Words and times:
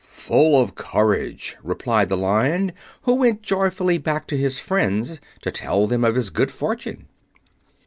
"Full 0.03 0.59
of 0.59 0.73
courage," 0.73 1.57
replied 1.61 2.09
the 2.09 2.17
Lion, 2.17 2.71
who 3.03 3.13
went 3.17 3.43
joyfully 3.43 3.99
back 3.99 4.25
to 4.29 4.35
his 4.35 4.57
friends 4.57 5.21
to 5.43 5.51
tell 5.51 5.85
them 5.85 6.03
of 6.03 6.15
his 6.15 6.31
good 6.31 6.49
fortune. 6.49 7.07